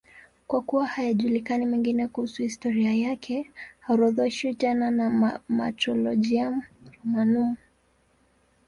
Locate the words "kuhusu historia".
2.07-2.93